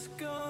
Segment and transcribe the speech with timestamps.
[0.00, 0.49] just gone.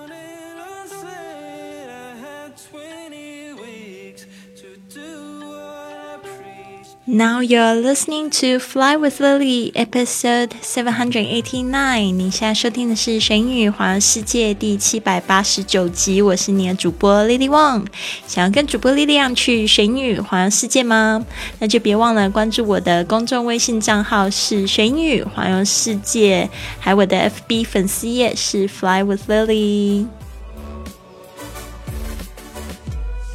[7.07, 12.13] Now you're listening to Fly with Lily, episode seven hundred eighty nine.
[12.13, 16.21] 你现在收听的是《神语环游世界》第七百八十九集。
[16.21, 17.87] 我是你的主播 Lily Wang。
[18.27, 21.25] 想要跟主播莉莉安去神语环游世界吗？
[21.59, 30.07] 那就别忘了关注我的公众微信账号是“神语环游世界”，还有我的 FB 粉丝页是 Fly with Lily。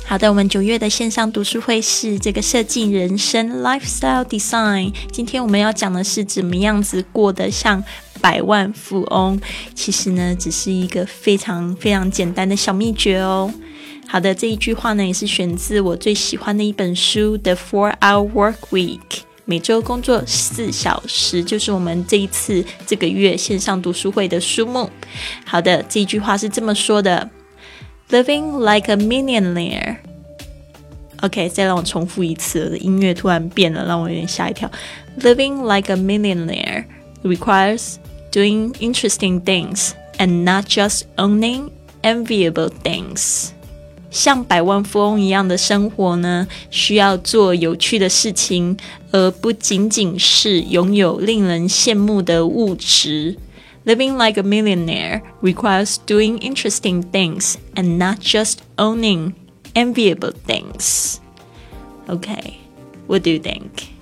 [0.07, 4.93] 好的，我们九月的线上读书会是这个设计人生 （lifestyle design）。
[5.11, 7.83] 今天我们要讲的是怎么样子过得像
[8.21, 9.41] 百万富翁。
[9.73, 13.51] 其实呢，只是一个非常非常简单的小秘诀哦。
[14.07, 18.99] 好的，这一句话呢，也是选自我最喜欢的一本书《The Four Hour Work Week》。
[19.45, 24.89] 每周工作四小时，就是我们这一次这个月线上读书会的书目。
[25.43, 27.29] 好的，这一句话是这么说的。
[28.11, 29.97] Living like a millionaire.
[31.21, 34.69] OK，再让我重复一次，音乐突然变了，让我有点吓一跳。
[35.19, 36.85] Living like a millionaire
[37.23, 37.95] requires
[38.31, 41.69] doing interesting things and not just owning
[42.03, 43.49] enviable things.
[44.11, 48.77] 像百万富翁一样的生活呢，需要做有趣的事情，
[49.11, 53.35] 而不仅仅是拥有令人羡慕的物质。
[53.85, 59.35] Living like a millionaire requires doing interesting things and not just owning
[59.75, 61.21] enviable things.
[62.09, 62.59] Okay,
[63.07, 63.94] what do you think?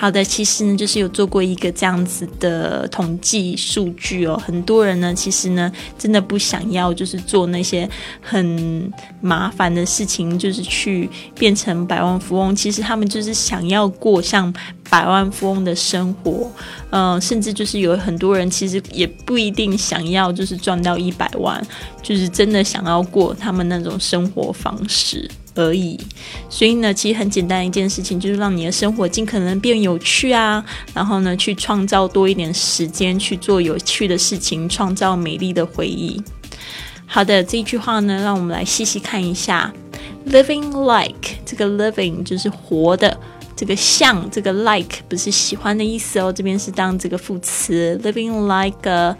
[0.00, 4.40] 好的，其实呢，就是有做过一个这样子的统计数据哦。
[4.46, 7.88] 很多人呢，其实呢，真的不想要，就是做那些
[8.22, 12.54] 很麻烦的事情，就是去变成百万富翁。
[12.54, 14.54] 其实他们就是想要过像
[14.88, 16.48] 百万富翁的生活，
[16.90, 21.60] 嗯，甚至就是有很多人其实也不一定想要，就是赚到一百万，
[22.04, 25.28] 就是真的想要过他们那种生活方式。
[25.58, 25.98] 而已，
[26.48, 30.64] 所以呢，其实很简单一件事情，就是让你的生活尽可能变有趣啊，
[30.94, 36.22] 然后呢，去创造多一点时间去做有趣的事情，创造美丽的回忆。
[37.06, 39.72] 好的，这一句话呢，让我们来细细看一下
[40.30, 43.18] ，living like 这个 living 就是活的，
[43.56, 49.16] 这个像这个 like 不是喜欢的意思哦，这边是当这个副词，living like a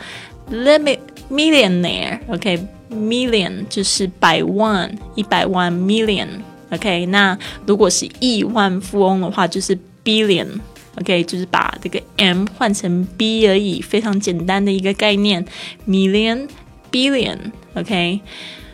[0.52, 2.77] limit millionaire，OK。
[2.90, 7.04] Million 就是百万，一百万 million，OK。
[7.06, 11.22] 那如果是亿万富翁的话，就是 billion，OK。
[11.24, 15.44] 就是把这个 M 换成 B 而已，非常简单的一个概念。
[15.86, 18.20] Million，billion，OK。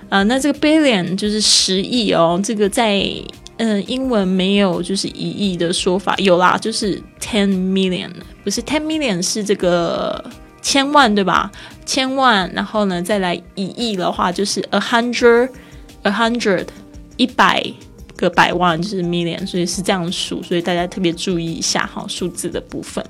[0.09, 2.41] 啊，那这个 billion 就是十亿哦。
[2.43, 3.05] 这个在
[3.57, 8.13] 嗯英文没有就是一亿的说法，有啦，就是 ten million，
[8.45, 10.25] 不是 ten million 是这个。
[10.65, 11.53] 千万对吧？
[11.85, 16.67] 千万，然后呢，再来一亿的话，就是 a hundred，a hundred，
[17.19, 17.63] 一百
[18.17, 23.05] 个百万就是 million，所以是这样数，所以大家特别注意一下哈，数字的部分。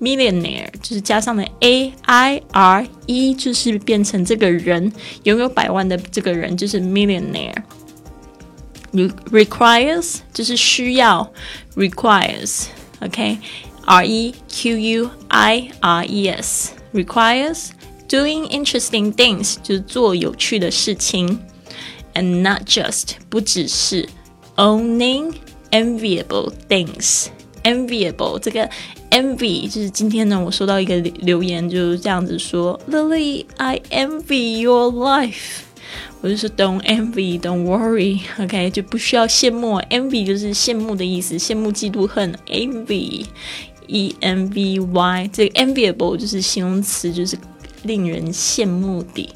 [0.00, 4.92] millionaire 就是加上了 a i r e，就是变成这个人
[5.24, 7.56] 拥有百万的这个人就是 millionaire。
[9.32, 11.28] requires 就是需要
[11.74, 13.38] ，requires，OK。
[13.87, 17.69] R E Q U I R E S requires
[18.07, 21.39] doing interesting things 就是做有趣的事情，
[22.13, 24.07] and not just 不只是
[24.55, 25.33] owning
[25.71, 28.69] enviable things。enviable 这个
[29.09, 35.61] envy 就是今天呢，我收到一个留言，就是这样子说：Lily，I envy your life。
[36.21, 39.79] 我就说 Don't envy，Don't worry，OK，就不需要羡慕。
[39.89, 42.33] envy 就是羡慕的意思，羡慕、嫉妒、恨。
[42.47, 43.25] envy
[43.88, 47.36] E N V Y，这个 enviable 就是形容词，就是
[47.82, 49.28] 令人羡慕的、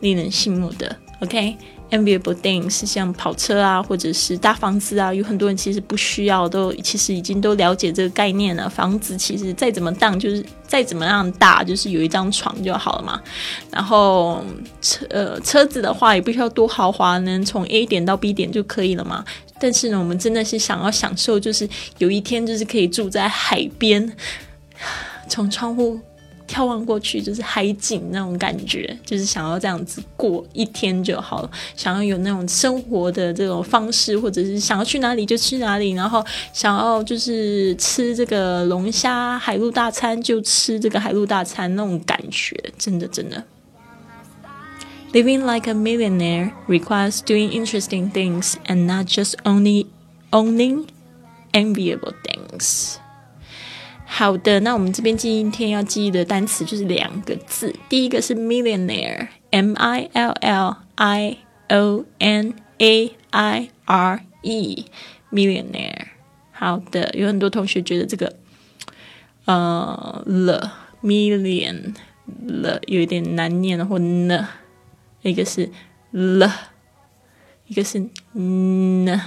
[0.00, 0.96] 令人羡慕的。
[1.20, 8.68] OK，enviable things 像跑车啊，或者是大房子啊，有很多人其实不需要，都其实已经都了解这个概念了。
[8.68, 13.22] 房子其实再怎么大，就是再怎么样大，就是有一张床就好了嘛。
[13.70, 14.44] 然后
[14.82, 19.24] 车呃车子的话，也不需要多豪华，能从 A 点到 B 点就可以了嘛。
[19.58, 21.68] 但是呢，我们真的是想要享受，就是
[21.98, 24.12] 有一天就是可以住在海边，
[25.28, 25.98] 从窗户
[26.46, 31.50] 眺望过去就是海景那种感觉，就是想要这样子过一天就好了。
[31.74, 36.22] 想要有那种生活的这种方式，或者是想要去哪里就去哪里，然后
[36.52, 43.42] 想要就是吃这个龙虾海陆大餐就吃这个海陆大餐那种感觉，真的真的。
[45.13, 49.87] Living like a millionaire requires doing interesting things and not just only
[50.31, 50.85] owning
[51.51, 52.97] enviable things.
[54.05, 61.37] 好的，那我们这边今天要记忆的单词就是两个字，第一个是 millionaire，m i l l i
[61.69, 66.07] o n a i r e，millionaire。
[66.51, 68.35] 好的，有很多同学觉得这个
[69.45, 70.73] 呃了
[71.03, 71.95] million
[72.45, 74.49] 了有一点难念或呢，
[75.30, 75.70] 一个是
[76.10, 76.52] 了，
[77.66, 77.98] 一个是
[78.32, 79.20] 呢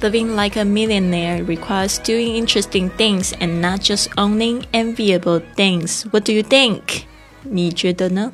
[0.07, 6.05] Living like a millionaire requires doing interesting things and not just owning enviable things.
[6.13, 6.81] What do you think?
[7.43, 8.31] 你觉得呢？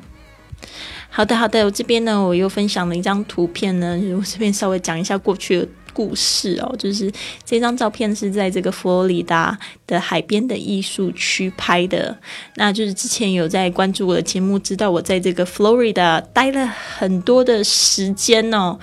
[1.09, 6.75] 好的，好的，我这边呢，我又分享了一张图片呢，我这边稍微讲一下过去的故事哦。
[6.77, 7.11] 就是
[7.43, 12.15] 这张照片是在这个佛罗里达的海边的艺术区拍的。
[12.57, 18.77] 那就是之前有在关注我的节目，知道我在这个 Florida 待了很多的时间哦。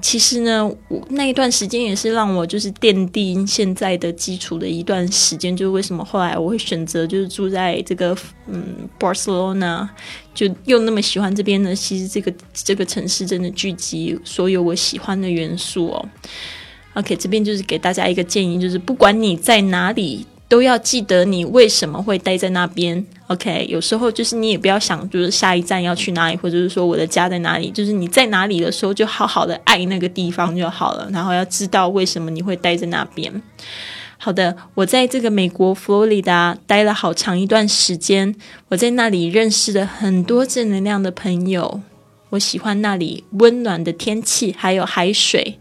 [0.00, 5.56] 其实呢，我那一段时间也是让我就是奠定现在的基础的一段时间。
[5.56, 8.16] 就是为什么后来我会选择就是住在这个
[8.46, 9.88] 嗯 Barcelona，
[10.34, 11.74] 就又那么喜欢这边呢？
[11.74, 16.08] 其实这个这个城市真的聚集所有我喜欢的元素哦。
[16.94, 20.26] OK，这边就是给大家一个建议，就是不管你在哪里。
[20.50, 23.66] 都要记得你为什么会待在那边，OK？
[23.70, 31.08] 有时候就是你也不要想，就是下一站要去哪里，或者是说我的家在哪里，就是你在哪里的时候，就好好的爱那个地方就好了。
[31.12, 33.32] 然后要知道为什么你会待在那边。
[34.18, 38.34] 好的，我在这个美国佛罗里达待了好长一段时间，
[38.70, 41.80] 我在那里认识了很多正能量的朋友。
[42.30, 45.60] 我喜欢那里温暖的天气，还有海水。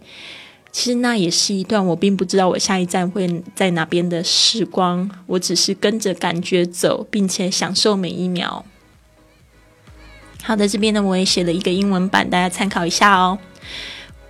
[0.72, 8.64] 其实那也是一段我并不知道我下一站会在哪边的时光，我只是跟着感觉走，并且享受每一秒。
[10.42, 13.38] 好的，这边呢我也写了一个英文版，大家参考一下哦。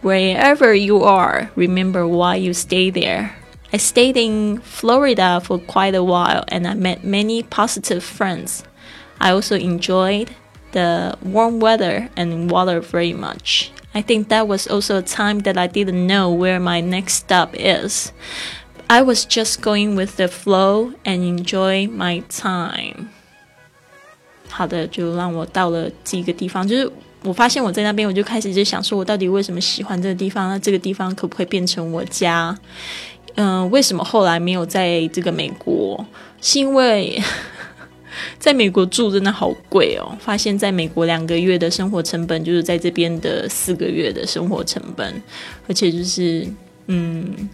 [0.03, 3.31] Wherever you are, remember why you stay there.
[3.71, 8.61] I stayed in Florida for quite a while and I met many positive friends.
[9.19, 10.29] I also enjoyed
[10.73, 13.73] the warm weather and water very much.
[13.99, 17.55] I think that was also a time that I didn't know where my next stop
[17.55, 18.13] is.
[18.89, 23.09] I was just going with the flow and enjoy my time.
[24.49, 26.91] 好的，就让我到了几个地方，就是
[27.23, 30.49] 我发现我在那边，我就开始就想说，我到底为什么喜欢这个地方？
[30.49, 32.57] 那这个地方可不可以变成我家？
[33.37, 36.05] 嗯、呃，为什么后来没有在这个美国？
[36.41, 37.21] 是因为
[38.38, 40.18] 在美国住真的好贵哦！
[40.20, 45.22] 发现在美国两个月的生活成本就是在这边的四个月的生活成本，
[45.68, 46.48] 而且就是
[46.88, 47.50] 嗯，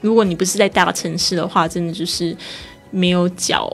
[0.00, 2.36] 如果你不是在大城市的话，真的就是
[2.90, 3.70] 没有脚，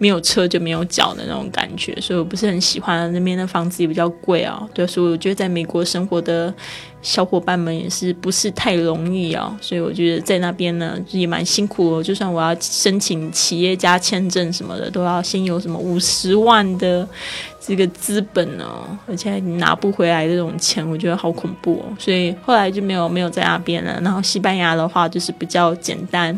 [0.00, 4.68] 没有车就没有脚的那种感觉，所以我不是很喜欢那边的房子也比较贵啊。
[4.74, 6.52] 对，所以我觉得在美国生活的。
[7.02, 12.02] 小伙伴们也是不是太容易啊，所以我觉得在那边呢也蛮辛苦哦。
[12.02, 17.08] 就算我要申请企业家签证什么的，都要先有什么五十万的
[17.70, 21.96] 这个资本哦，而且你拿不回来这种钱，我觉得好恐怖哦。
[22.00, 24.00] 所以后来就没有没有在那边了。
[24.00, 26.36] 然后西班牙的话就是比较简单，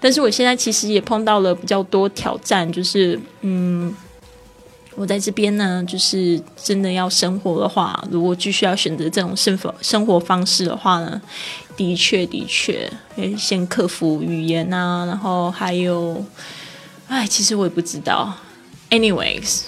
[0.00, 3.94] 但是我现在其实也碰到了比较多挑战，就是嗯。
[4.94, 11.18] 我在这边呢，就是真的要生活的话，如果继续要选择这种生活生活方式的话呢，
[11.74, 12.92] 的确的确，
[13.38, 16.22] 先克服语言啊，然后还有，
[17.08, 18.34] 哎，其实我也不知道。
[18.90, 19.62] Anyways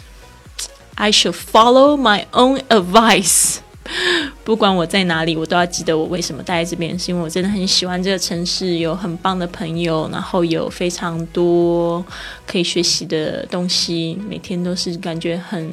[0.97, 3.59] I should follow my own advice.
[4.45, 12.03] 不管我在哪里，我都要记得我为什么待在这边，是因为我真的很喜欢这个城市，有很棒的朋友，然后有非常多
[12.47, 15.71] 可以学习的东西，每天都是感觉很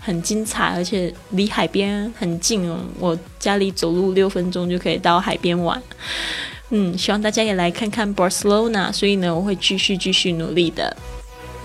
[0.00, 5.80] 很精彩，而且离海边很近哦，我家里走路六分钟就可以到海边玩。
[6.70, 10.96] 嗯，希望大家也来看看 Barcelona，所以呢，我会继续继续努力的。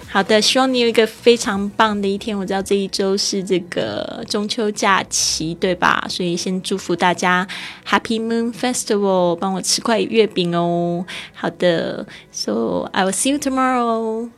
[0.09, 2.35] 好的，希望你有一个非常棒的一天。
[2.35, 6.03] 我知道这一周是这个中秋假期，对吧？
[6.09, 7.47] 所以先祝福大家
[7.85, 11.05] Happy Moon Festival，帮我吃块月饼哦。
[11.35, 14.29] 好的，So I will see you tomorrow.